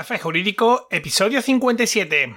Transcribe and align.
Café 0.00 0.18
Jurídico, 0.18 0.88
episodio 0.90 1.42
57. 1.42 2.34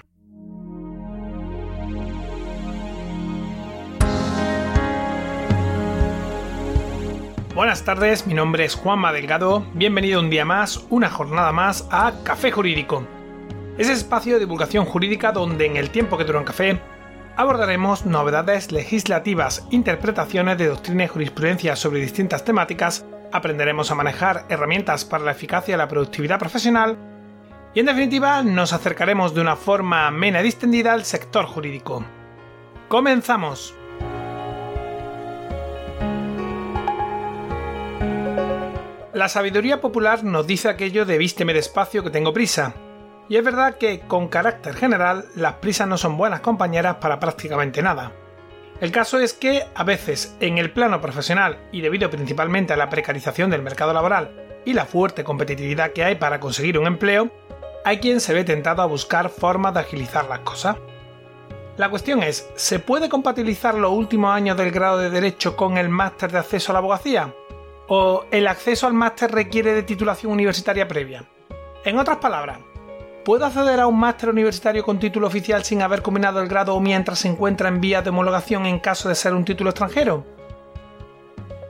Buenas 7.56 7.86
tardes, 7.86 8.28
mi 8.28 8.34
nombre 8.34 8.66
es 8.66 8.76
Juanma 8.76 9.14
Delgado, 9.14 9.66
bienvenido 9.76 10.20
un 10.20 10.30
día 10.30 10.44
más, 10.44 10.86
una 10.90 11.10
jornada 11.10 11.54
más 11.54 11.88
a 11.90 12.12
Café 12.26 12.52
Jurídico. 12.52 13.08
Ese 13.78 13.94
espacio 13.94 14.34
de 14.34 14.42
divulgación 14.42 14.84
jurídica 14.84 15.32
donde 15.32 15.66
en 15.66 15.78
el 15.78 15.90
tiempo 15.90 16.18
que 16.18 16.26
dura 16.26 16.40
un 16.40 16.46
café 16.46 16.82
abordaremos 17.38 18.06
novedades 18.06 18.74
legislativas, 18.74 19.66
interpretaciones 19.72 20.58
de 20.58 20.68
doctrina 20.68 21.06
y 21.06 21.08
jurisprudencia 21.08 21.78
sobre 21.78 22.02
distintas 22.02 22.44
temáticas, 22.44 23.06
aprenderemos 23.32 23.90
a 23.90 23.96
manejar 23.96 24.46
herramientas 24.50 25.06
para 25.06 25.24
la 25.24 25.32
eficacia 25.32 25.76
y 25.76 25.78
la 25.78 25.88
productividad 25.88 26.40
profesional 26.40 27.13
y 27.74 27.80
en 27.80 27.86
definitiva 27.88 28.44
nos 28.44 28.74
acercaremos 28.74 29.34
de 29.34 29.42
una 29.42 29.56
forma 29.56 30.08
amena 30.08 30.42
y 30.42 30.44
distendida 30.44 30.94
al 30.94 31.06
sector 31.06 31.46
jurídico. 31.46 32.06
¡Comenzamos! 32.88 33.76
La 39.14 39.30
sabiduría 39.30 39.80
popular 39.80 40.24
nos 40.24 40.46
dice 40.46 40.70
aquello 40.70 41.06
de 41.06 41.18
vísteme 41.18 41.54
despacio 41.54 42.04
que 42.04 42.10
tengo 42.10 42.34
prisa. 42.34 42.74
Y 43.30 43.38
es 43.38 43.44
verdad 43.44 43.78
que, 43.78 44.02
con 44.02 44.28
carácter 44.28 44.76
general, 44.76 45.26
las 45.36 45.54
prisas 45.54 45.88
no 45.88 45.98
son 45.98 46.18
buenas 46.18 46.42
compañeras 46.42 46.96
para 46.96 47.20
prácticamente 47.20 47.82
nada. 47.82 48.12
El 48.82 48.92
caso 48.92 49.20
es 49.20 49.34
que, 49.34 49.64
a 49.76 49.84
veces, 49.84 50.36
en 50.40 50.58
el 50.58 50.72
plano 50.72 51.00
profesional 51.00 51.58
y 51.72 51.82
debido 51.82 52.10
principalmente 52.10 52.74
a 52.74 52.78
la 52.78 52.90
precarización 52.90 53.50
del 53.50 53.62
mercado 53.62 53.94
laboral 53.94 54.36
y 54.66 54.74
la 54.74 54.86
fuerte 54.86 55.24
competitividad 55.24 55.94
que 55.94 56.04
hay 56.04 56.16
para 56.16 56.40
conseguir 56.40 56.78
un 56.78 56.88
empleo, 56.88 57.32
hay 57.84 58.00
quien 58.00 58.20
se 58.20 58.34
ve 58.34 58.44
tentado 58.44 58.82
a 58.82 58.86
buscar 58.86 59.30
formas 59.30 59.74
de 59.74 59.82
agilizar 59.82 60.28
las 60.28 60.40
cosas. 60.40 60.78
La 61.78 61.90
cuestión 61.90 62.22
es, 62.24 62.50
¿se 62.56 62.80
puede 62.80 63.10
compatibilizar 63.10 63.76
los 63.76 63.92
últimos 63.92 64.34
años 64.34 64.56
del 64.58 64.72
grado 64.72 65.00
de 65.00 65.10
Derecho 65.10 65.56
con 65.56 65.78
el 65.78 65.90
máster 65.90 66.32
de 66.32 66.40
acceso 66.40 66.72
a 66.72 66.74
la 66.74 66.80
abogacía? 66.80 67.34
¿O 67.88 68.26
el 68.32 68.48
acceso 68.48 68.88
al 68.88 68.94
máster 68.94 69.32
requiere 69.32 69.74
de 69.74 69.84
titulación 69.84 70.32
universitaria 70.32 70.88
previa? 70.88 71.26
En 71.84 71.98
otras 71.98 72.18
palabras, 72.18 72.60
¿puedo 73.26 73.46
acceder 73.46 73.80
a 73.80 73.88
un 73.88 74.00
máster 74.00 74.30
universitario 74.30 74.84
con 74.84 75.00
título 75.00 75.28
oficial 75.28 75.64
sin 75.64 75.82
haber 75.82 76.02
combinado 76.02 76.42
el 76.42 76.48
grado 76.48 76.76
o 76.76 76.80
mientras 76.80 77.20
se 77.20 77.28
encuentra 77.28 77.70
en 77.70 77.82
vías 77.82 78.04
de 78.04 78.12
homologación 78.12 78.66
en 78.66 78.80
caso 78.80 79.10
de 79.10 79.16
ser 79.16 79.34
un 79.34 79.44
título 79.44 79.72
extranjero? 79.72 80.26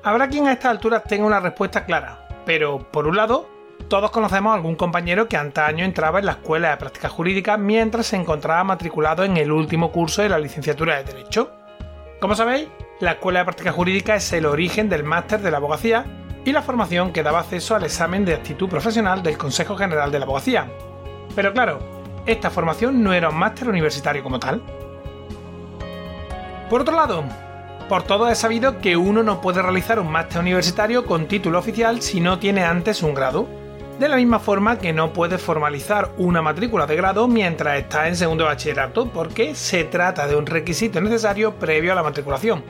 Habrá 0.04 0.28
quien 0.28 0.48
a 0.48 0.52
estas 0.52 0.72
alturas 0.72 1.04
tenga 1.06 1.26
una 1.26 1.40
respuesta 1.40 1.86
clara, 1.86 2.28
pero 2.46 2.92
por 2.92 3.08
un 3.08 3.16
lado, 3.16 3.53
todos 3.94 4.10
conocemos 4.10 4.50
a 4.50 4.56
algún 4.56 4.76
compañero 4.76 5.28
que 5.28 5.38
antaño 5.38 5.86
entraba 5.86 6.18
en 6.18 6.26
la 6.26 6.32
escuela 6.32 6.72
de 6.72 6.78
práctica 6.78 7.10
jurídica 7.10 7.58
mientras 7.58 8.08
se 8.08 8.16
encontraba 8.16 8.64
matriculado 8.64 9.24
en 9.24 9.38
el 9.38 9.52
último 9.52 9.92
curso 9.92 10.24
de 10.24 10.30
la 10.30 10.40
licenciatura 10.40 10.98
de 10.98 11.04
Derecho. 11.04 11.52
Como 12.20 12.34
sabéis, 12.34 12.70
la 13.02 13.12
escuela 13.12 13.42
de 13.42 13.46
práctica 13.46 13.72
jurídica 13.72 14.16
es 14.16 14.34
el 14.34 14.48
origen 14.48 14.90
del 14.90 15.04
máster 15.04 15.42
de 15.42 15.52
la 15.52 15.58
abogacía 15.58 16.06
y 16.44 16.52
la 16.52 16.64
formación 16.64 17.14
que 17.14 17.22
daba 17.22 17.42
acceso 17.42 17.76
al 17.76 17.84
examen 17.84 18.26
de 18.26 18.34
actitud 18.34 18.68
profesional 18.68 19.22
del 19.22 19.38
Consejo 19.38 19.78
General 19.78 20.12
de 20.12 20.18
la 20.18 20.26
Abogacía. 20.26 20.72
Pero 21.36 21.54
claro, 21.54 21.78
esta 22.26 22.50
formación 22.50 23.04
no 23.04 23.14
era 23.14 23.30
un 23.30 23.38
máster 23.38 23.70
universitario 23.70 24.24
como 24.24 24.40
tal. 24.40 24.64
Por 26.68 26.82
otro 26.82 26.96
lado, 26.96 27.24
por 27.88 28.02
todo 28.02 28.28
es 28.28 28.40
sabido 28.40 28.80
que 28.80 28.98
uno 28.98 29.22
no 29.22 29.40
puede 29.40 29.62
realizar 29.62 30.00
un 30.00 30.12
máster 30.12 30.42
universitario 30.42 31.06
con 31.06 31.28
título 31.28 31.60
oficial 31.60 32.02
si 32.02 32.22
no 32.22 32.40
tiene 32.40 32.64
antes 32.64 33.04
un 33.04 33.14
grado 33.14 33.62
de 34.00 34.10
la 34.10 34.18
misma 34.18 34.40
forma 34.40 34.80
que 34.80 34.92
no 34.92 35.14
puedes 35.14 35.42
formalizar 35.42 36.12
una 36.18 36.42
matrícula 36.42 36.86
de 36.86 36.96
grado 36.96 37.28
mientras 37.28 37.78
estás 37.78 38.08
en 38.08 38.16
segundo 38.16 38.46
bachillerato, 38.46 39.08
porque 39.10 39.56
se 39.56 39.84
trata 39.84 40.28
de 40.28 40.36
un 40.36 40.46
requisito 40.46 41.00
necesario 41.00 41.56
previo 41.56 41.92
a 41.92 41.96
la 41.96 42.04
matriculación. 42.04 42.64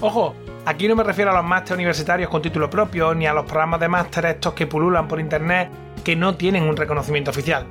Ojo, 0.00 0.34
aquí 0.66 0.86
no 0.86 0.96
me 0.96 1.04
refiero 1.04 1.30
a 1.30 1.34
los 1.34 1.44
másteres 1.44 1.78
universitarios 1.78 2.30
con 2.30 2.42
título 2.42 2.68
propio, 2.68 3.14
ni 3.14 3.26
a 3.26 3.32
los 3.32 3.46
programas 3.46 3.80
de 3.80 3.88
máster 3.88 4.26
estos 4.26 4.54
que 4.54 4.66
pululan 4.66 5.08
por 5.08 5.20
internet 5.20 5.70
que 6.04 6.16
no 6.16 6.36
tienen 6.36 6.64
un 6.64 6.76
reconocimiento 6.76 7.30
oficial. 7.30 7.66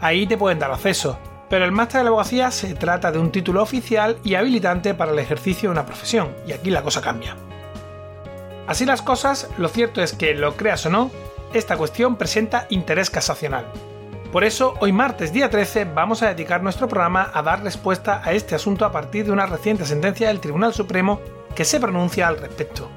Ahí 0.00 0.26
te 0.26 0.38
pueden 0.38 0.58
dar 0.58 0.70
acceso, 0.70 1.18
pero 1.50 1.64
el 1.64 1.72
máster 1.72 1.98
de 1.98 2.04
la 2.04 2.10
abogacía 2.10 2.50
se 2.50 2.74
trata 2.74 3.10
de 3.10 3.18
un 3.18 3.32
título 3.32 3.62
oficial 3.62 4.18
y 4.22 4.36
habilitante 4.36 4.94
para 4.94 5.12
el 5.12 5.18
ejercicio 5.18 5.68
de 5.68 5.72
una 5.72 5.86
profesión, 5.86 6.28
y 6.46 6.52
aquí 6.52 6.70
la 6.70 6.82
cosa 6.82 7.00
cambia. 7.00 7.36
Así 8.68 8.84
las 8.84 9.02
cosas, 9.02 9.48
lo 9.56 9.68
cierto 9.68 10.02
es 10.02 10.12
que, 10.12 10.34
lo 10.34 10.56
creas 10.56 10.84
o 10.86 10.90
no, 10.90 11.10
esta 11.52 11.76
cuestión 11.76 12.16
presenta 12.16 12.66
interés 12.70 13.10
casacional. 13.10 13.66
Por 14.32 14.44
eso, 14.44 14.74
hoy 14.80 14.92
martes 14.92 15.32
día 15.32 15.48
13 15.48 15.86
vamos 15.86 16.22
a 16.22 16.28
dedicar 16.28 16.62
nuestro 16.62 16.86
programa 16.86 17.30
a 17.32 17.42
dar 17.42 17.62
respuesta 17.62 18.20
a 18.22 18.32
este 18.32 18.54
asunto 18.54 18.84
a 18.84 18.92
partir 18.92 19.24
de 19.24 19.32
una 19.32 19.46
reciente 19.46 19.86
sentencia 19.86 20.28
del 20.28 20.40
Tribunal 20.40 20.74
Supremo 20.74 21.20
que 21.54 21.64
se 21.64 21.80
pronuncia 21.80 22.28
al 22.28 22.36
respecto. 22.36 22.90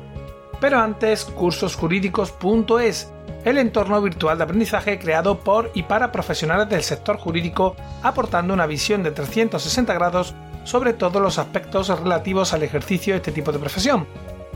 Pero 0.59 0.79
antes, 0.79 1.23
cursosjurídicos.es, 1.23 3.13
el 3.45 3.57
entorno 3.57 4.01
virtual 4.01 4.38
de 4.38 4.44
aprendizaje 4.44 5.00
creado 5.00 5.40
por 5.40 5.72
y 5.73 5.84
para 5.84 6.11
profesionales 6.11 6.69
del 6.69 6.84
sector 6.84 7.17
jurídico, 7.17 7.78
aportando 8.03 8.53
una 8.53 8.67
visión 8.67 9.01
de 9.01 9.11
360 9.11 9.94
grados 9.94 10.35
sobre 10.66 10.94
todos 10.94 11.22
los 11.22 11.40
aspectos 11.40 11.88
relativos 11.88 12.53
al 12.53 12.63
ejercicio 12.63 13.13
de 13.13 13.17
este 13.17 13.31
tipo 13.31 13.51
de 13.51 13.59
profesión, 13.59 14.06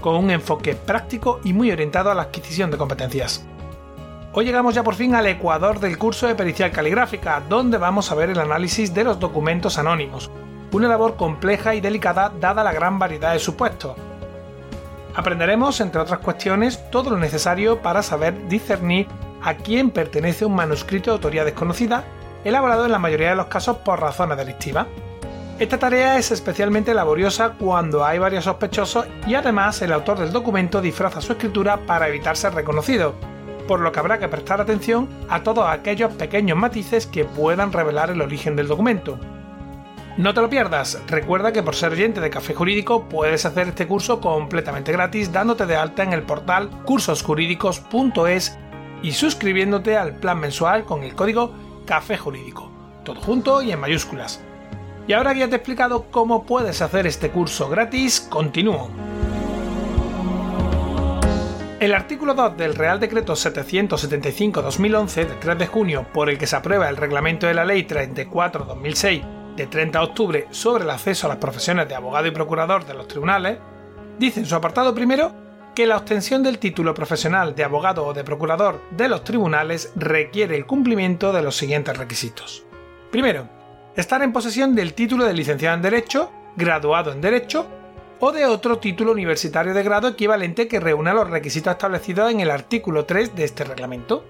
con 0.02 0.16
un 0.16 0.30
enfoque 0.30 0.76
práctico 0.76 1.40
y 1.44 1.54
muy 1.54 1.72
orientado 1.72 2.12
a 2.12 2.16
la 2.16 2.24
adquisición 2.24 2.70
de 2.70 2.78
competencias. 2.78 3.48
Hoy 4.38 4.44
llegamos 4.44 4.76
ya 4.76 4.84
por 4.84 4.96
fin 4.96 5.16
al 5.16 5.28
ecuador 5.28 5.80
del 5.80 5.98
curso 5.98 6.28
de 6.28 6.36
pericial 6.36 6.70
caligráfica, 6.70 7.42
donde 7.48 7.78
vamos 7.78 8.12
a 8.12 8.16
ver 8.16 8.30
el 8.30 8.40
análisis 8.40 8.94
de 8.94 9.06
los 9.06 9.18
documentos 9.18 9.78
anónimos, 9.78 10.30
una 10.74 10.90
labor 10.90 11.16
compleja 11.16 11.74
y 11.74 11.80
delicada 11.80 12.34
dada 12.38 12.62
la 12.62 12.74
gran 12.74 13.00
variedad 13.00 13.32
de 13.32 13.40
supuestos. 13.40 13.96
Aprenderemos, 15.16 15.80
entre 15.80 16.02
otras 16.02 16.20
cuestiones, 16.20 16.84
todo 16.92 17.12
lo 17.12 17.18
necesario 17.18 17.82
para 17.82 18.04
saber 18.04 18.50
discernir 18.50 19.08
a 19.42 19.54
quién 19.54 19.90
pertenece 19.90 20.44
un 20.44 20.56
manuscrito 20.56 21.12
de 21.12 21.16
autoría 21.16 21.46
desconocida, 21.46 22.04
elaborado 22.44 22.84
en 22.84 22.92
la 22.92 23.00
mayoría 23.00 23.30
de 23.30 23.38
los 23.38 23.46
casos 23.46 23.78
por 23.78 24.02
razones 24.02 24.38
delictivas. 24.38 24.88
Esta 25.60 25.80
tarea 25.80 26.18
es 26.18 26.32
especialmente 26.32 26.94
laboriosa 26.94 27.54
cuando 27.58 28.04
hay 28.04 28.20
varios 28.20 28.44
sospechosos 28.44 29.08
y 29.28 29.36
además 29.36 29.82
el 29.82 29.94
autor 29.94 30.20
del 30.20 30.34
documento 30.34 30.82
disfraza 30.82 31.22
su 31.22 31.32
escritura 31.32 31.86
para 31.86 32.10
evitar 32.10 32.36
ser 32.36 32.54
reconocido, 32.54 33.16
por 33.68 33.80
lo 33.80 33.92
que 33.92 34.00
habrá 34.00 34.20
que 34.20 34.28
prestar 34.28 34.62
atención 34.62 35.10
a 35.30 35.44
todos 35.44 35.68
aquellos 35.68 36.14
pequeños 36.14 36.58
matices 36.58 37.08
que 37.08 37.26
puedan 37.26 37.72
revelar 37.72 38.10
el 38.10 38.22
origen 38.22 38.56
del 38.56 38.68
documento. 38.68 39.20
No 40.18 40.34
te 40.34 40.40
lo 40.40 40.50
pierdas, 40.50 41.02
recuerda 41.08 41.52
que 41.52 41.62
por 41.62 41.76
ser 41.76 41.92
oyente 41.92 42.22
de 42.22 42.30
Café 42.30 42.54
Jurídico 42.54 43.10
puedes 43.10 43.46
hacer 43.46 43.68
este 43.68 43.86
curso 43.86 44.22
completamente 44.22 44.94
gratis 44.94 45.34
dándote 45.34 45.66
de 45.66 45.76
alta 45.76 46.04
en 46.04 46.14
el 46.14 46.24
portal 46.24 46.70
cursosjurídicos.es 46.86 48.58
y 49.02 49.12
suscribiéndote 49.12 49.98
al 49.98 50.16
plan 50.16 50.40
mensual 50.40 50.86
con 50.86 51.04
el 51.04 51.16
código 51.16 51.52
Café 51.86 52.18
Jurídico, 52.18 52.72
todo 53.04 53.20
junto 53.20 53.62
y 53.62 53.74
en 53.74 53.80
mayúsculas. 53.82 54.42
Y 55.08 55.14
ahora 55.14 55.34
que 55.34 55.42
ya 55.42 55.48
te 55.48 55.56
he 55.56 55.58
explicado 55.58 56.06
cómo 56.10 56.46
puedes 56.46 56.82
hacer 56.82 57.06
este 57.06 57.30
curso 57.30 57.68
gratis, 57.68 58.22
continúo. 58.22 58.90
El 61.86 61.94
artículo 61.94 62.34
2 62.34 62.58
del 62.58 62.74
Real 62.74 63.00
Decreto 63.00 63.34
775-2011 63.34 65.28
de 65.28 65.36
3 65.36 65.60
de 65.60 65.68
junio, 65.68 66.08
por 66.12 66.32
el 66.32 66.40
que 66.40 66.48
se 66.48 66.56
aprueba 66.56 66.90
el 66.90 66.98
reglamento 66.98 67.46
de 67.46 67.54
la 67.54 67.64
Ley 67.64 67.84
34-2006 67.84 69.56
de 69.56 69.68
30 69.68 70.00
de 70.00 70.04
octubre 70.04 70.48
sobre 70.50 70.84
el 70.84 70.90
acceso 70.90 71.28
a 71.28 71.30
las 71.30 71.38
profesiones 71.38 71.88
de 71.88 71.94
abogado 71.94 72.26
y 72.26 72.32
procurador 72.32 72.88
de 72.88 72.96
los 72.96 73.08
tribunales, 73.08 73.60
dice 74.18 74.40
en 74.40 74.48
su 74.48 74.56
apartado 74.56 74.96
primero 74.96 75.32
que 75.76 75.86
la 75.86 75.98
obtención 75.98 76.42
del 76.42 76.58
título 76.58 76.96
profesional 76.96 77.54
de 77.54 77.66
abogado 77.66 78.04
o 78.04 78.16
de 78.16 78.24
procurador 78.24 78.82
de 78.90 79.08
los 79.08 79.24
tribunales 79.24 79.94
requiere 79.96 80.56
el 80.56 80.66
cumplimiento 80.66 81.34
de 81.34 81.44
los 81.44 81.56
siguientes 81.56 81.96
requisitos. 81.96 82.66
Primero, 83.12 83.48
estar 83.96 84.24
en 84.24 84.34
posesión 84.34 84.74
del 84.74 84.96
título 84.96 85.24
de 85.24 85.36
licenciado 85.36 85.76
en 85.76 85.84
Derecho, 85.84 86.32
graduado 86.56 87.12
en 87.12 87.22
Derecho 87.22 87.68
o 88.20 88.32
de 88.32 88.46
otro 88.46 88.80
título 88.80 89.12
universitario 89.12 89.74
de 89.74 89.84
grado 89.84 90.08
equivalente 90.08 90.68
que 90.68 90.80
reúna 90.80 91.14
los 91.14 91.30
requisitos 91.30 91.72
establecidos 91.72 92.32
en 92.32 92.40
el 92.40 92.52
artículo 92.52 93.06
3 93.06 93.36
de 93.36 93.44
este 93.44 93.64
reglamento. 93.64 94.24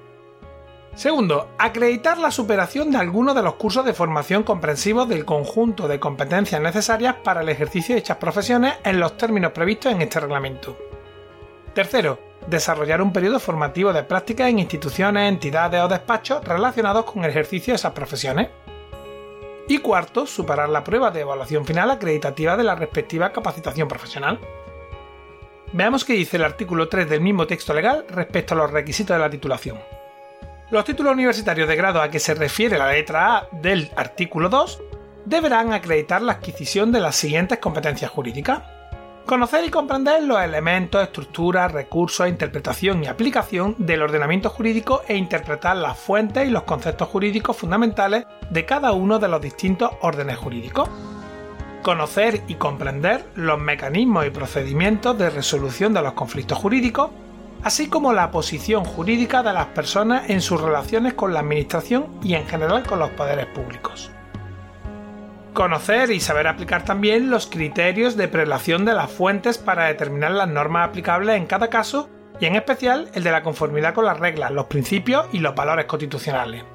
Segundo, 0.96 1.50
acreditar 1.58 2.18
la 2.18 2.32
superación 2.32 2.90
de 2.90 2.98
alguno 2.98 3.34
de 3.34 3.44
los 3.44 3.56
cursos 3.56 3.84
de 3.84 3.94
formación 3.94 4.44
comprensivos 4.44 5.10
del 5.10 5.26
conjunto 5.26 5.90
de 5.90 6.00
competencias 6.00 6.62
necesarias 6.62 7.16
para 7.22 7.42
el 7.42 7.50
ejercicio 7.50 7.94
de 7.94 8.02
dichas 8.02 8.18
profesiones 8.18 8.76
en 8.84 9.02
los 9.02 9.18
términos 9.18 9.52
previstos 9.52 9.92
en 9.92 10.02
este 10.02 10.22
reglamento. 10.22 10.78
Tercero, 11.74 12.18
desarrollar 12.48 13.02
un 13.02 13.12
periodo 13.12 13.40
formativo 13.40 13.92
de 13.92 14.04
práctica 14.04 14.48
en 14.48 14.60
instituciones, 14.60 15.28
entidades 15.28 15.82
o 15.82 15.90
despachos 15.90 16.42
relacionados 16.46 17.04
con 17.04 17.26
el 17.26 17.32
ejercicio 17.32 17.74
de 17.74 17.76
esas 17.76 17.92
profesiones. 17.92 18.48
Y 19.68 19.80
cuarto, 19.80 20.28
superar 20.28 20.70
la 20.70 20.84
prueba 20.84 21.10
de 21.10 21.22
evaluación 21.22 21.66
final 21.66 21.90
acreditativa 21.90 22.56
de 22.56 22.64
la 22.64 22.76
respectiva 22.76 23.32
capacitación 23.32 23.88
profesional. 23.88 24.40
Veamos 25.74 26.06
qué 26.06 26.14
dice 26.14 26.38
el 26.38 26.44
artículo 26.44 26.88
3 26.88 27.10
del 27.10 27.22
mismo 27.22 27.48
texto 27.48 27.74
legal 27.74 28.06
respecto 28.10 28.54
a 28.54 28.58
los 28.58 28.72
requisitos 28.72 29.16
de 29.16 29.20
la 29.20 29.30
titulación. 29.30 29.80
Los 30.70 30.86
títulos 30.86 31.14
universitarios 31.14 31.68
de 31.68 31.76
grado 31.76 32.02
a 32.02 32.10
que 32.10 32.20
se 32.20 32.34
refiere 32.34 32.78
la 32.78 32.92
letra 32.92 33.38
A 33.38 33.48
del 33.52 33.92
artículo 33.96 34.50
2 34.50 34.82
deberán 35.26 35.74
acreditar 35.74 36.22
la 36.22 36.34
adquisición 36.34 36.92
de 36.92 37.00
las 37.00 37.16
siguientes 37.16 37.58
competencias 37.58 38.12
jurídicas. 38.12 38.62
Conocer 39.26 39.66
y 39.66 39.70
comprender 39.70 40.22
los 40.24 40.40
elementos, 40.40 41.02
estructuras, 41.02 41.72
recursos, 41.72 42.28
interpretación 42.28 43.04
y 43.04 43.08
aplicación 43.08 43.76
del 43.80 44.04
ordenamiento 44.04 44.52
jurídico 44.52 45.02
e 45.08 45.18
interpretar 45.18 45.78
las 45.78 45.98
fuentes 45.98 46.48
y 46.48 46.52
los 46.52 46.62
conceptos 46.62 47.10
jurídicos 47.10 47.58
fundamentales 47.58 48.26
de 48.52 48.66
cada 48.66 48.92
uno 48.92 49.18
de 49.18 49.28
los 49.28 49.42
distintos 49.42 49.92
órdenes 50.02 50.38
jurídicos. 50.38 50.90
Conocer 51.82 52.44
y 52.48 52.56
comprender 52.56 53.26
los 53.34 53.60
mecanismos 53.60 54.28
y 54.28 54.30
procedimientos 54.30 55.18
de 55.18 55.32
resolución 55.32 55.94
de 55.94 56.04
los 56.04 56.14
conflictos 56.14 56.60
jurídicos 56.60 57.10
así 57.66 57.88
como 57.88 58.14
la 58.14 58.30
posición 58.30 58.86
jurídica 58.86 59.42
de 59.42 59.52
las 59.52 59.66
personas 59.68 60.30
en 60.30 60.40
sus 60.40 60.62
relaciones 60.62 61.16
con 61.16 61.34
la 61.34 61.40
Administración 61.40 62.06
y 62.22 62.36
en 62.36 62.46
general 62.46 62.84
con 62.86 63.00
los 63.00 63.10
poderes 63.10 63.48
públicos. 63.48 64.12
Conocer 65.56 66.12
y 66.12 66.20
saber 66.20 66.48
aplicar 66.48 66.84
también 66.84 67.30
los 67.30 67.48
criterios 67.48 68.18
de 68.18 68.28
prelación 68.28 68.84
de 68.84 68.94
las 68.94 69.10
fuentes 69.10 69.58
para 69.58 69.86
determinar 69.86 70.32
las 70.32 70.50
normas 70.50 70.90
aplicables 70.90 71.38
en 71.38 71.46
cada 71.46 71.70
caso 71.70 72.10
y 72.42 72.46
en 72.46 72.58
especial 72.58 73.10
el 73.14 73.24
de 73.24 73.32
la 73.32 73.42
conformidad 73.42 73.94
con 73.94 74.04
las 74.04 74.20
reglas, 74.20 74.52
los 74.52 74.66
principios 74.66 75.28
y 75.32 75.40
los 75.40 75.56
valores 75.56 75.86
constitucionales. 75.86 76.66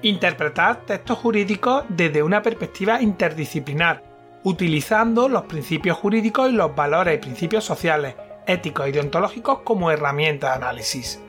Interpretar 0.00 0.86
textos 0.86 1.18
jurídicos 1.18 1.84
desde 1.90 2.22
una 2.22 2.40
perspectiva 2.40 3.02
interdisciplinar, 3.02 4.02
utilizando 4.42 5.28
los 5.28 5.42
principios 5.42 5.98
jurídicos 5.98 6.48
y 6.48 6.54
los 6.54 6.74
valores 6.74 7.16
y 7.16 7.20
principios 7.20 7.64
sociales, 7.64 8.14
éticos 8.46 8.88
y 8.88 8.92
deontológicos 8.92 9.58
como 9.64 9.90
herramienta 9.90 10.48
de 10.48 10.64
análisis. 10.64 11.20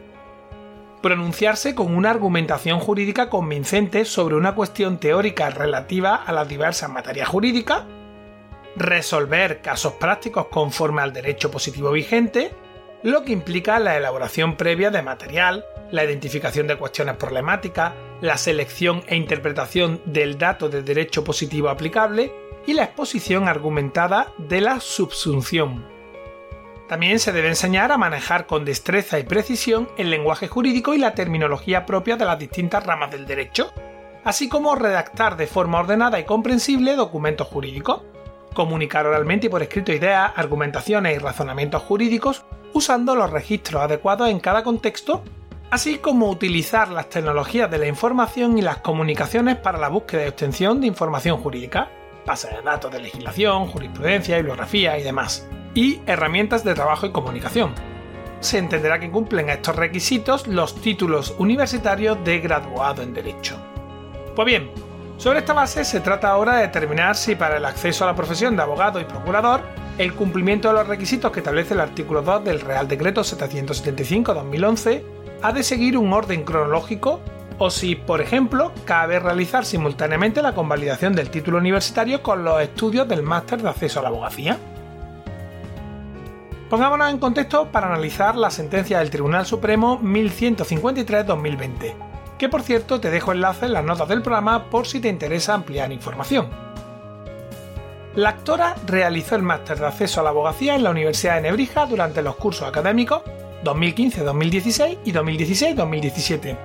Pronunciarse 1.07 1.73
con 1.73 1.95
una 1.95 2.09
argumentación 2.09 2.81
jurídica 2.81 3.29
convincente 3.29 4.03
sobre 4.03 4.35
una 4.35 4.55
cuestión 4.55 4.99
teórica 4.99 5.49
relativa 5.49 6.15
a 6.15 6.33
las 6.33 6.49
diversas 6.49 6.89
materias 6.89 7.29
jurídicas. 7.29 7.83
Resolver 8.75 9.61
casos 9.61 9.93
prácticos 9.93 10.47
conforme 10.47 11.01
al 11.01 11.13
derecho 11.13 11.49
positivo 11.49 11.91
vigente, 11.91 12.51
lo 13.03 13.23
que 13.23 13.31
implica 13.31 13.79
la 13.79 13.95
elaboración 13.95 14.57
previa 14.57 14.91
de 14.91 15.01
material, 15.01 15.63
la 15.91 16.03
identificación 16.03 16.67
de 16.67 16.75
cuestiones 16.75 17.15
problemáticas, 17.15 17.93
la 18.19 18.35
selección 18.35 19.01
e 19.07 19.15
interpretación 19.15 20.01
del 20.03 20.37
dato 20.37 20.67
de 20.67 20.83
derecho 20.83 21.23
positivo 21.23 21.69
aplicable 21.69 22.33
y 22.65 22.73
la 22.73 22.83
exposición 22.83 23.47
argumentada 23.47 24.33
de 24.39 24.59
la 24.59 24.81
subsunción. 24.81 25.96
También 26.87 27.19
se 27.19 27.33
debe 27.33 27.49
enseñar 27.49 27.91
a 27.91 27.97
manejar 27.97 28.45
con 28.47 28.63
destreza 28.63 29.19
y 29.19 29.23
precisión 29.23 29.89
el 29.97 30.09
lenguaje 30.09 30.47
jurídico 30.47 30.93
y 30.93 30.97
la 30.97 31.13
terminología 31.13 31.85
propia 31.85 32.15
de 32.15 32.23
las 32.23 32.39
distintas 32.39 32.85
ramas 32.85 33.11
del 33.11 33.25
derecho, 33.25 33.73
así 34.23 34.47
como 34.47 34.73
redactar 34.75 35.35
de 35.35 35.47
forma 35.47 35.79
ordenada 35.79 36.17
y 36.17 36.23
comprensible 36.23 36.95
documentos 36.95 37.47
jurídicos, 37.47 38.03
comunicar 38.53 39.05
oralmente 39.05 39.47
y 39.47 39.49
por 39.49 39.61
escrito 39.61 39.91
ideas, 39.91 40.31
argumentaciones 40.35 41.15
y 41.15 41.19
razonamientos 41.19 41.83
jurídicos 41.83 42.45
usando 42.73 43.15
los 43.15 43.31
registros 43.31 43.83
adecuados 43.83 44.29
en 44.29 44.39
cada 44.39 44.63
contexto, 44.63 45.23
así 45.69 45.97
como 45.97 46.29
utilizar 46.29 46.87
las 46.87 47.09
tecnologías 47.09 47.69
de 47.69 47.79
la 47.79 47.87
información 47.87 48.57
y 48.57 48.61
las 48.61 48.77
comunicaciones 48.77 49.57
para 49.57 49.77
la 49.77 49.89
búsqueda 49.89 50.23
y 50.23 50.29
obtención 50.29 50.79
de 50.79 50.87
información 50.87 51.37
jurídica, 51.37 51.89
bases 52.25 52.51
de 52.51 52.61
datos 52.61 52.91
de 52.93 53.01
legislación, 53.01 53.67
jurisprudencia, 53.67 54.37
bibliografía 54.37 54.97
y 54.97 55.03
demás 55.03 55.47
y 55.77 56.01
herramientas 56.07 56.63
de 56.63 56.73
trabajo 56.73 57.05
y 57.05 57.11
comunicación. 57.11 57.75
Se 58.39 58.57
entenderá 58.57 58.99
que 58.99 59.11
cumplen 59.11 59.51
estos 59.51 59.75
requisitos 59.75 60.47
los 60.47 60.81
títulos 60.81 61.35
universitarios 61.37 62.17
de 62.25 62.39
graduado 62.39 63.03
en 63.03 63.13
Derecho. 63.13 63.59
Pues 64.35 64.47
bien, 64.47 64.71
sobre 65.17 65.37
esta 65.37 65.53
base 65.53 65.85
se 65.85 65.99
trata 65.99 66.31
ahora 66.31 66.55
de 66.55 66.63
determinar 66.63 67.15
si 67.15 67.35
para 67.35 67.57
el 67.57 67.65
acceso 67.65 68.03
a 68.03 68.07
la 68.07 68.15
profesión 68.15 68.55
de 68.55 68.63
abogado 68.63 68.99
y 68.99 69.03
procurador 69.03 69.61
el 69.99 70.15
cumplimiento 70.15 70.67
de 70.67 70.73
los 70.73 70.87
requisitos 70.87 71.31
que 71.31 71.41
establece 71.41 71.75
el 71.75 71.81
artículo 71.81 72.23
2 72.23 72.43
del 72.43 72.61
Real 72.61 72.87
Decreto 72.87 73.21
775-2011 73.21 75.03
ha 75.43 75.53
de 75.53 75.61
seguir 75.61 75.95
un 75.95 76.11
orden 76.11 76.43
cronológico 76.43 77.21
o 77.59 77.69
si, 77.69 77.93
por 77.93 78.19
ejemplo, 78.19 78.71
cabe 78.85 79.19
realizar 79.19 79.63
simultáneamente 79.63 80.41
la 80.41 80.55
convalidación 80.55 81.13
del 81.13 81.29
título 81.29 81.59
universitario 81.59 82.23
con 82.23 82.43
los 82.43 82.59
estudios 82.63 83.07
del 83.07 83.21
máster 83.21 83.61
de 83.61 83.69
acceso 83.69 83.99
a 83.99 84.03
la 84.03 84.09
abogacía. 84.09 84.57
Pongámonos 86.69 87.09
en 87.09 87.17
contexto 87.17 87.71
para 87.71 87.87
analizar 87.87 88.35
la 88.35 88.51
sentencia 88.51 88.99
del 88.99 89.09
Tribunal 89.09 89.45
Supremo 89.45 90.01
1153-2020, 90.01 91.93
que 92.37 92.49
por 92.49 92.61
cierto 92.61 92.99
te 92.99 93.09
dejo 93.09 93.31
enlace 93.31 93.67
en 93.67 93.73
las 93.73 93.85
notas 93.85 94.09
del 94.09 94.21
programa 94.21 94.69
por 94.69 94.85
si 94.85 94.99
te 94.99 95.07
interesa 95.07 95.53
ampliar 95.53 95.93
información. 95.93 96.49
La 98.15 98.29
actora 98.29 98.75
realizó 98.85 99.35
el 99.35 99.43
máster 99.43 99.79
de 99.79 99.85
acceso 99.85 100.19
a 100.19 100.23
la 100.23 100.31
abogacía 100.31 100.75
en 100.75 100.83
la 100.83 100.89
Universidad 100.89 101.35
de 101.35 101.43
Nebrija 101.43 101.85
durante 101.85 102.21
los 102.21 102.35
cursos 102.35 102.67
académicos 102.67 103.21
2015-2016 103.63 104.97
y 105.05 105.13
2016-2017, 105.13 106.57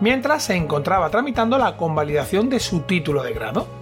mientras 0.00 0.44
se 0.44 0.54
encontraba 0.54 1.10
tramitando 1.10 1.58
la 1.58 1.76
convalidación 1.76 2.48
de 2.50 2.60
su 2.60 2.82
título 2.82 3.24
de 3.24 3.32
grado. 3.32 3.79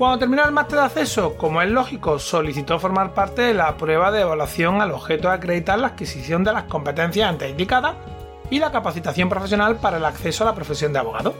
Cuando 0.00 0.20
terminó 0.20 0.46
el 0.46 0.52
máster 0.52 0.78
de 0.78 0.84
acceso, 0.86 1.36
como 1.36 1.60
es 1.60 1.68
lógico, 1.68 2.18
solicitó 2.18 2.78
formar 2.78 3.12
parte 3.12 3.42
de 3.42 3.52
la 3.52 3.76
prueba 3.76 4.10
de 4.10 4.22
evaluación 4.22 4.80
al 4.80 4.92
objeto 4.92 5.28
de 5.28 5.34
acreditar 5.34 5.78
la 5.78 5.88
adquisición 5.88 6.42
de 6.42 6.54
las 6.54 6.62
competencias 6.62 7.28
antes 7.28 7.50
indicadas 7.50 7.96
y 8.48 8.60
la 8.60 8.72
capacitación 8.72 9.28
profesional 9.28 9.76
para 9.76 9.98
el 9.98 10.04
acceso 10.06 10.42
a 10.42 10.46
la 10.46 10.54
profesión 10.54 10.94
de 10.94 11.00
abogado. 11.00 11.34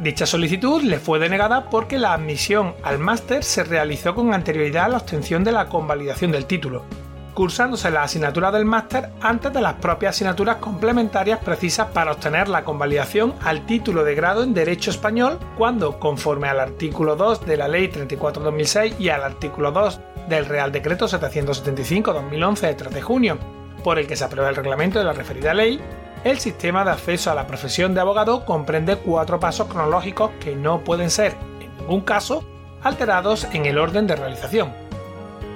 Dicha 0.00 0.26
solicitud 0.26 0.82
le 0.82 0.98
fue 0.98 1.18
denegada 1.18 1.70
porque 1.70 1.96
la 1.96 2.12
admisión 2.12 2.74
al 2.82 2.98
máster 2.98 3.42
se 3.42 3.64
realizó 3.64 4.14
con 4.14 4.34
anterioridad 4.34 4.84
a 4.84 4.88
la 4.88 4.98
obtención 4.98 5.42
de 5.42 5.52
la 5.52 5.70
convalidación 5.70 6.30
del 6.30 6.44
título, 6.44 6.84
cursándose 7.34 7.90
la 7.90 8.02
asignatura 8.02 8.50
del 8.50 8.64
máster 8.64 9.10
antes 9.20 9.52
de 9.52 9.60
las 9.60 9.74
propias 9.74 10.14
asignaturas 10.14 10.56
complementarias 10.56 11.38
precisas 11.40 11.88
para 11.88 12.12
obtener 12.12 12.48
la 12.48 12.64
convalidación 12.64 13.34
al 13.42 13.66
título 13.66 14.04
de 14.04 14.14
grado 14.14 14.42
en 14.42 14.54
Derecho 14.54 14.90
Español 14.90 15.38
cuando, 15.56 15.98
conforme 15.98 16.48
al 16.48 16.60
artículo 16.60 17.16
2 17.16 17.46
de 17.46 17.56
la 17.56 17.68
Ley 17.68 17.88
34-2006 17.88 18.98
y 18.98 19.08
al 19.08 19.22
artículo 19.22 19.72
2 19.72 20.00
del 20.28 20.46
Real 20.46 20.72
Decreto 20.72 21.06
775-2011 21.06 22.60
de 22.60 22.74
3 22.74 22.94
de 22.94 23.02
junio, 23.02 23.38
por 23.82 23.98
el 23.98 24.06
que 24.06 24.16
se 24.16 24.24
aprueba 24.24 24.50
el 24.50 24.56
reglamento 24.56 24.98
de 24.98 25.04
la 25.04 25.12
referida 25.12 25.54
ley, 25.54 25.80
el 26.24 26.38
sistema 26.38 26.84
de 26.84 26.92
acceso 26.92 27.30
a 27.30 27.34
la 27.34 27.46
profesión 27.46 27.94
de 27.94 28.00
abogado 28.00 28.44
comprende 28.44 28.96
cuatro 28.96 29.40
pasos 29.40 29.66
cronológicos 29.66 30.30
que 30.38 30.54
no 30.54 30.84
pueden 30.84 31.10
ser, 31.10 31.34
en 31.60 31.76
ningún 31.78 32.02
caso, 32.02 32.44
alterados 32.82 33.44
en 33.52 33.66
el 33.66 33.78
orden 33.78 34.06
de 34.06 34.16
realización 34.16 34.91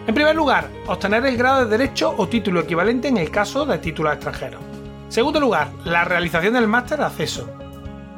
en 0.07 0.15
primer 0.15 0.37
lugar, 0.37 0.69
obtener 0.87 1.27
el 1.27 1.37
grado 1.37 1.65
de 1.65 1.77
derecho 1.77 2.15
o 2.17 2.29
título 2.29 2.61
equivalente 2.61 3.09
en 3.09 3.17
el 3.17 3.29
caso 3.31 3.67
de 3.67 3.79
títulos 3.79 4.13
extranjeros. 4.13 4.61
Segundo 5.09 5.41
lugar, 5.41 5.69
la 5.85 6.05
realización 6.05 6.55
del 6.55 6.69
máster 6.69 6.99
de 6.99 7.07
acceso. 7.07 7.51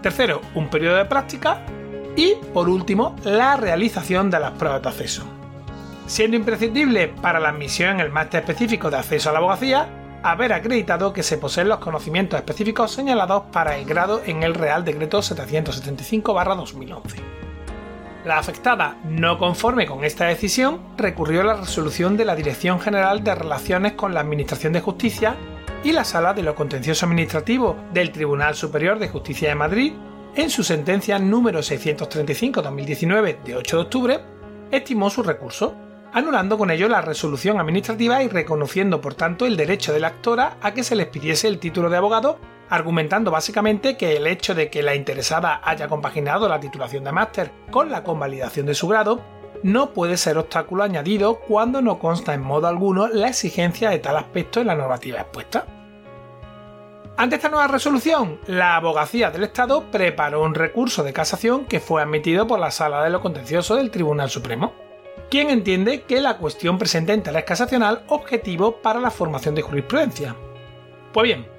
Tercero, 0.03 0.43
un 0.55 0.69
periodo 0.69 0.97
de 0.97 1.07
práctica. 1.07 1.65
Y, 2.15 2.35
por 2.53 2.69
último, 2.69 3.17
la 3.25 3.57
realización 3.57 4.31
de 4.31 4.41
las 4.41 4.51
pruebas 4.53 4.83
de 4.83 4.89
acceso. 4.89 5.23
Siendo 6.07 6.37
imprescindible 6.37 7.09
para 7.09 7.41
la 7.41 7.49
admisión 7.51 7.93
en 7.93 8.01
el 8.01 8.11
máster 8.11 8.41
específico 8.41 8.91
de 8.91 8.99
acceso 8.99 9.31
a 9.31 9.33
la 9.33 9.39
abogacía, 9.39 9.89
haber 10.23 10.53
acreditado 10.53 11.15
que 11.15 11.23
se 11.23 11.39
poseen 11.39 11.69
los 11.69 11.79
conocimientos 11.79 12.39
específicos 12.39 12.91
señalados 12.91 13.45
para 13.53 13.79
el 13.79 13.87
grado 13.87 14.21
en 14.27 14.43
el 14.43 14.55
Real 14.55 14.85
Decreto 14.85 15.21
775-2011. 15.21 17.38
La 18.29 18.37
afectada, 18.37 18.99
no 19.05 19.39
conforme 19.39 19.87
con 19.87 20.05
esta 20.05 20.27
decisión, 20.27 20.83
recurrió 20.99 21.41
a 21.41 21.45
la 21.45 21.55
resolución 21.55 22.19
de 22.19 22.27
la 22.27 22.37
Dirección 22.37 22.79
General 22.79 23.25
de 23.25 23.35
Relaciones 23.35 23.95
con 23.95 24.13
la 24.13 24.21
Administración 24.21 24.75
de 24.75 24.83
Justicia 24.83 25.35
y 25.83 25.93
la 25.93 26.05
Sala 26.05 26.35
de 26.35 26.43
lo 26.43 26.55
Contencioso 26.55 27.07
Administrativo 27.07 27.75
del 27.95 28.13
Tribunal 28.13 28.55
Superior 28.55 28.99
de 28.99 29.09
Justicia 29.09 29.49
de 29.49 29.55
Madrid, 29.55 29.95
en 30.37 30.51
su 30.51 30.63
sentencia 30.63 31.19
número 31.19 31.61
635-2019 31.61 33.45
de 33.45 33.57
8 33.57 33.77
de 33.79 33.83
octubre, 33.83 34.21
estimó 34.71 35.09
su 35.09 35.23
recurso, 35.23 35.75
anulando 36.13 36.59
con 36.59 36.71
ello 36.71 36.87
la 36.87 37.01
resolución 37.01 37.59
administrativa 37.59 38.23
y 38.23 38.29
reconociendo 38.29 39.01
por 39.01 39.15
tanto 39.15 39.47
el 39.47 39.57
derecho 39.57 39.95
de 39.95 40.01
la 40.01 40.09
actora 40.09 40.59
a 40.61 40.75
que 40.75 40.85
se 40.85 40.97
les 40.97 41.07
pidiese 41.07 41.49
el 41.49 41.59
título 41.59 41.89
de 41.89 41.97
abogado 41.97 42.39
argumentando 42.71 43.31
básicamente 43.31 43.97
que 43.97 44.17
el 44.17 44.27
hecho 44.27 44.55
de 44.55 44.71
que 44.71 44.83
la 44.83 44.95
interesada 44.95 45.61
haya 45.65 45.89
compaginado 45.89 46.49
la 46.49 46.61
titulación 46.61 47.05
de 47.05 47.13
máster 47.13 47.51
con 47.71 47.91
la 47.91 48.03
convalidación 48.03 48.67
de 48.67 48.75
su 48.75 48.89
grado 48.89 49.21
no 49.63 49.91
puede 49.93 50.17
ser 50.17 50.39
obstáculo 50.39 50.85
añadido 50.85 51.41
cuando 51.41 51.83
no 51.83 51.99
consta 51.99 52.35
en 52.35 52.43
modo 52.43 52.69
alguno 52.69 53.09
la 53.09 53.29
exigencia 53.29 53.91
de 53.91 53.99
tal 53.99 54.17
aspecto 54.17 54.61
en 54.61 54.69
la 54.69 54.75
normativa 54.75 55.21
expuesta. 55.21 55.67
Ante 57.17 57.35
esta 57.35 57.49
nueva 57.49 57.67
resolución, 57.67 58.39
la 58.47 58.77
abogacía 58.77 59.33
del 59.33 59.43
Estado 59.43 59.91
preparó 59.91 60.43
un 60.43 60.55
recurso 60.55 61.03
de 61.03 61.13
casación 61.13 61.65
que 61.65 61.81
fue 61.81 62.01
admitido 62.01 62.47
por 62.47 62.61
la 62.61 62.71
Sala 62.71 63.03
de 63.03 63.11
lo 63.11 63.21
Contencioso 63.21 63.75
del 63.75 63.91
Tribunal 63.91 64.31
Supremo, 64.31 64.73
quien 65.29 65.51
entiende 65.51 66.03
que 66.03 66.21
la 66.21 66.37
cuestión 66.37 66.79
presenta 66.79 67.13
interés 67.13 67.43
casacional 67.43 68.05
objetivo 68.07 68.77
para 68.81 69.01
la 69.01 69.11
formación 69.11 69.57
de 69.57 69.63
jurisprudencia. 69.63 70.37
Pues 71.13 71.25
bien, 71.25 71.58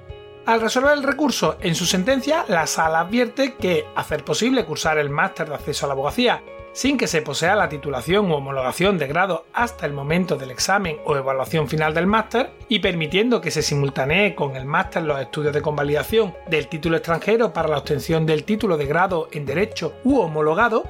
Al 0.50 0.60
resolver 0.60 0.94
el 0.94 1.04
recurso 1.04 1.58
en 1.60 1.76
su 1.76 1.86
sentencia, 1.86 2.44
la 2.48 2.66
sala 2.66 2.98
advierte 2.98 3.54
que 3.54 3.84
hacer 3.94 4.24
posible 4.24 4.64
cursar 4.64 4.98
el 4.98 5.08
máster 5.08 5.48
de 5.48 5.54
acceso 5.54 5.86
a 5.86 5.88
la 5.88 5.92
abogacía 5.92 6.42
sin 6.72 6.98
que 6.98 7.06
se 7.06 7.22
posea 7.22 7.54
la 7.54 7.68
titulación 7.68 8.28
u 8.28 8.34
homologación 8.34 8.98
de 8.98 9.06
grado 9.06 9.44
hasta 9.52 9.86
el 9.86 9.92
momento 9.92 10.34
del 10.34 10.50
examen 10.50 10.96
o 11.04 11.14
evaluación 11.14 11.68
final 11.68 11.94
del 11.94 12.08
máster 12.08 12.50
y 12.68 12.80
permitiendo 12.80 13.40
que 13.40 13.52
se 13.52 13.62
simultanee 13.62 14.34
con 14.34 14.56
el 14.56 14.64
máster 14.64 15.04
los 15.04 15.20
estudios 15.20 15.54
de 15.54 15.62
convalidación 15.62 16.34
del 16.48 16.66
título 16.66 16.96
extranjero 16.96 17.52
para 17.52 17.68
la 17.68 17.78
obtención 17.78 18.26
del 18.26 18.42
título 18.42 18.76
de 18.76 18.86
grado 18.86 19.28
en 19.30 19.46
derecho 19.46 19.92
u 20.02 20.18
homologado, 20.18 20.82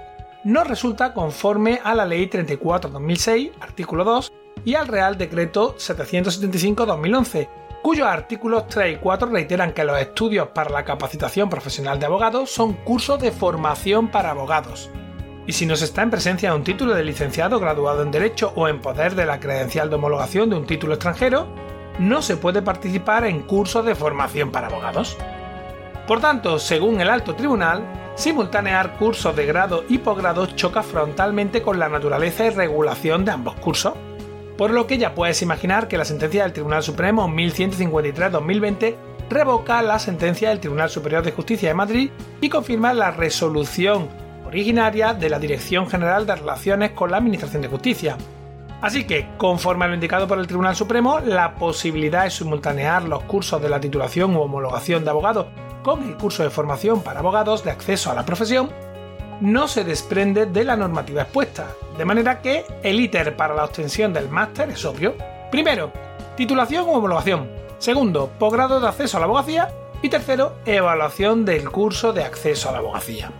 no 0.42 0.64
resulta 0.64 1.12
conforme 1.12 1.80
a 1.84 1.94
la 1.94 2.06
Ley 2.06 2.30
34-2006, 2.30 3.52
artículo 3.60 4.04
2, 4.04 4.32
y 4.64 4.74
al 4.74 4.88
Real 4.88 5.18
Decreto 5.18 5.76
775-2011, 5.76 7.59
cuyos 7.82 8.06
artículos 8.06 8.66
3 8.68 8.96
y 8.96 9.00
4 9.00 9.28
reiteran 9.28 9.72
que 9.72 9.84
los 9.84 9.98
estudios 9.98 10.48
para 10.48 10.70
la 10.70 10.84
capacitación 10.84 11.48
profesional 11.48 11.98
de 11.98 12.06
abogados 12.06 12.50
son 12.50 12.74
cursos 12.74 13.20
de 13.20 13.32
formación 13.32 14.08
para 14.08 14.30
abogados. 14.30 14.90
Y 15.46 15.52
si 15.52 15.66
no 15.66 15.74
se 15.76 15.86
está 15.86 16.02
en 16.02 16.10
presencia 16.10 16.50
de 16.50 16.56
un 16.56 16.64
título 16.64 16.94
de 16.94 17.02
licenciado 17.02 17.58
graduado 17.58 18.02
en 18.02 18.10
Derecho 18.10 18.52
o 18.54 18.68
en 18.68 18.80
poder 18.80 19.14
de 19.14 19.26
la 19.26 19.40
credencial 19.40 19.88
de 19.88 19.96
homologación 19.96 20.50
de 20.50 20.56
un 20.56 20.66
título 20.66 20.94
extranjero, 20.94 21.48
no 21.98 22.22
se 22.22 22.36
puede 22.36 22.62
participar 22.62 23.24
en 23.24 23.40
cursos 23.42 23.84
de 23.84 23.94
formación 23.94 24.52
para 24.52 24.68
abogados. 24.68 25.16
Por 26.06 26.20
tanto, 26.20 26.58
según 26.58 27.00
el 27.00 27.08
alto 27.08 27.34
tribunal, 27.34 27.82
simultanear 28.14 28.96
cursos 28.96 29.34
de 29.34 29.46
grado 29.46 29.84
y 29.88 29.98
posgrado 29.98 30.46
choca 30.46 30.82
frontalmente 30.82 31.62
con 31.62 31.78
la 31.78 31.88
naturaleza 31.88 32.46
y 32.46 32.50
regulación 32.50 33.24
de 33.24 33.32
ambos 33.32 33.54
cursos 33.56 33.94
por 34.60 34.72
lo 34.72 34.86
que 34.86 34.98
ya 34.98 35.14
puedes 35.14 35.40
imaginar 35.40 35.88
que 35.88 35.96
la 35.96 36.04
sentencia 36.04 36.42
del 36.42 36.52
Tribunal 36.52 36.82
Supremo 36.82 37.26
1153-2020 37.28 38.94
revoca 39.30 39.80
la 39.80 39.98
sentencia 39.98 40.50
del 40.50 40.60
Tribunal 40.60 40.90
Superior 40.90 41.22
de 41.24 41.32
Justicia 41.32 41.70
de 41.70 41.74
Madrid 41.74 42.10
y 42.42 42.50
confirma 42.50 42.92
la 42.92 43.10
resolución 43.10 44.10
originaria 44.46 45.14
de 45.14 45.30
la 45.30 45.38
Dirección 45.38 45.88
General 45.88 46.26
de 46.26 46.36
Relaciones 46.36 46.90
con 46.90 47.10
la 47.10 47.16
Administración 47.16 47.62
de 47.62 47.68
Justicia. 47.68 48.18
Así 48.82 49.04
que, 49.04 49.30
conforme 49.38 49.86
a 49.86 49.88
lo 49.88 49.94
indicado 49.94 50.28
por 50.28 50.38
el 50.38 50.46
Tribunal 50.46 50.76
Supremo, 50.76 51.20
la 51.20 51.54
posibilidad 51.54 52.24
de 52.24 52.30
simultanear 52.30 53.04
los 53.04 53.22
cursos 53.22 53.62
de 53.62 53.70
la 53.70 53.80
titulación 53.80 54.36
u 54.36 54.42
homologación 54.42 55.04
de 55.04 55.10
abogado 55.10 55.48
con 55.82 56.02
el 56.02 56.18
curso 56.18 56.42
de 56.42 56.50
formación 56.50 57.00
para 57.00 57.20
abogados 57.20 57.64
de 57.64 57.70
acceso 57.70 58.10
a 58.10 58.14
la 58.14 58.26
profesión 58.26 58.68
no 59.40 59.68
se 59.68 59.84
desprende 59.84 60.46
de 60.46 60.64
la 60.64 60.76
normativa 60.76 61.22
expuesta, 61.22 61.68
de 61.96 62.04
manera 62.04 62.40
que 62.40 62.64
el 62.82 63.00
íter 63.00 63.36
para 63.36 63.54
la 63.54 63.64
obtención 63.64 64.12
del 64.12 64.28
máster 64.28 64.70
es 64.70 64.84
obvio. 64.84 65.14
Primero, 65.50 65.92
titulación 66.36 66.88
o 66.88 66.92
homologación. 66.92 67.50
Segundo, 67.78 68.30
posgrado 68.38 68.80
de 68.80 68.88
acceso 68.88 69.16
a 69.16 69.20
la 69.20 69.26
abogacía. 69.26 69.68
Y 70.02 70.08
tercero, 70.08 70.54
evaluación 70.64 71.44
del 71.44 71.70
curso 71.70 72.12
de 72.12 72.24
acceso 72.24 72.68
a 72.68 72.72
la 72.72 72.78
abogacía. 72.78 73.30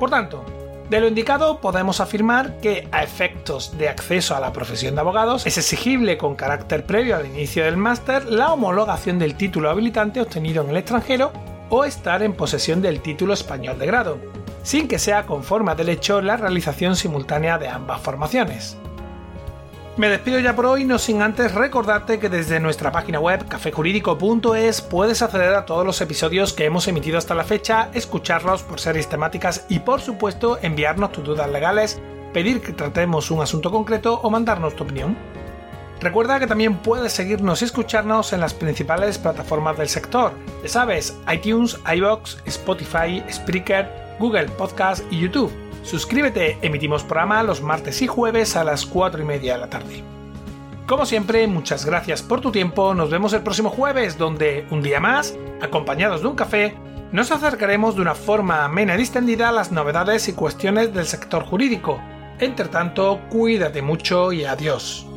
Por 0.00 0.10
tanto, 0.10 0.44
de 0.90 1.00
lo 1.00 1.06
indicado 1.06 1.60
podemos 1.60 2.00
afirmar 2.00 2.58
que 2.60 2.88
a 2.90 3.02
efectos 3.02 3.76
de 3.76 3.88
acceso 3.88 4.34
a 4.34 4.40
la 4.40 4.52
profesión 4.52 4.94
de 4.94 5.02
abogados 5.02 5.46
es 5.46 5.58
exigible 5.58 6.16
con 6.16 6.34
carácter 6.34 6.86
previo 6.86 7.14
al 7.14 7.26
inicio 7.26 7.64
del 7.64 7.76
máster 7.76 8.24
la 8.24 8.52
homologación 8.52 9.18
del 9.18 9.34
título 9.34 9.70
habilitante 9.70 10.20
obtenido 10.20 10.64
en 10.64 10.70
el 10.70 10.78
extranjero 10.78 11.30
o 11.68 11.84
estar 11.84 12.22
en 12.22 12.32
posesión 12.32 12.80
del 12.80 13.00
título 13.02 13.34
español 13.34 13.78
de 13.78 13.86
grado, 13.86 14.18
sin 14.68 14.86
que 14.86 14.98
sea 14.98 15.24
conforme 15.24 15.74
del 15.74 15.88
hecho 15.88 16.20
la 16.20 16.36
realización 16.36 16.94
simultánea 16.94 17.56
de 17.56 17.68
ambas 17.68 18.02
formaciones. 18.02 18.76
Me 19.96 20.10
despido 20.10 20.38
ya 20.40 20.54
por 20.54 20.66
hoy, 20.66 20.84
no 20.84 20.98
sin 20.98 21.22
antes 21.22 21.54
recordarte 21.54 22.18
que 22.18 22.28
desde 22.28 22.60
nuestra 22.60 22.92
página 22.92 23.18
web 23.18 23.48
cafejurídico.es 23.48 24.82
puedes 24.82 25.22
acceder 25.22 25.54
a 25.54 25.64
todos 25.64 25.86
los 25.86 26.02
episodios 26.02 26.52
que 26.52 26.66
hemos 26.66 26.86
emitido 26.86 27.16
hasta 27.16 27.34
la 27.34 27.44
fecha, 27.44 27.88
escucharlos 27.94 28.62
por 28.62 28.78
series 28.78 29.08
temáticas 29.08 29.64
y 29.70 29.78
por 29.78 30.02
supuesto 30.02 30.58
enviarnos 30.60 31.12
tus 31.12 31.24
dudas 31.24 31.48
legales, 31.48 31.98
pedir 32.34 32.60
que 32.60 32.74
tratemos 32.74 33.30
un 33.30 33.40
asunto 33.40 33.70
concreto 33.70 34.20
o 34.20 34.28
mandarnos 34.28 34.76
tu 34.76 34.84
opinión. 34.84 35.16
Recuerda 35.98 36.38
que 36.38 36.46
también 36.46 36.76
puedes 36.76 37.14
seguirnos 37.14 37.62
y 37.62 37.64
escucharnos 37.64 38.34
en 38.34 38.40
las 38.40 38.52
principales 38.52 39.16
plataformas 39.16 39.78
del 39.78 39.88
sector. 39.88 40.32
Ya 40.62 40.68
sabes, 40.68 41.16
iTunes, 41.32 41.78
iBox, 41.90 42.42
Spotify, 42.44 43.24
Spreaker, 43.32 44.07
Google 44.18 44.46
Podcast 44.46 45.04
y 45.12 45.20
YouTube. 45.20 45.52
Suscríbete, 45.82 46.58
emitimos 46.62 47.04
programa 47.04 47.42
los 47.42 47.62
martes 47.62 48.02
y 48.02 48.06
jueves 48.06 48.56
a 48.56 48.64
las 48.64 48.84
4 48.84 49.22
y 49.22 49.24
media 49.24 49.54
de 49.54 49.58
la 49.60 49.70
tarde. 49.70 50.02
Como 50.86 51.06
siempre, 51.06 51.46
muchas 51.46 51.84
gracias 51.84 52.22
por 52.22 52.40
tu 52.40 52.50
tiempo, 52.50 52.94
nos 52.94 53.10
vemos 53.10 53.32
el 53.32 53.42
próximo 53.42 53.70
jueves 53.70 54.18
donde, 54.18 54.66
un 54.70 54.82
día 54.82 55.00
más, 55.00 55.36
acompañados 55.60 56.22
de 56.22 56.28
un 56.28 56.36
café, 56.36 56.74
nos 57.12 57.30
acercaremos 57.30 57.94
de 57.94 58.02
una 58.02 58.14
forma 58.14 58.64
amena 58.64 58.94
y 58.94 58.98
distendida 58.98 59.48
a 59.48 59.52
las 59.52 59.72
novedades 59.72 60.28
y 60.28 60.34
cuestiones 60.34 60.92
del 60.92 61.06
sector 61.06 61.44
jurídico. 61.44 62.00
Entre 62.38 62.68
tanto, 62.68 63.20
cuídate 63.30 63.82
mucho 63.82 64.32
y 64.32 64.44
adiós. 64.44 65.07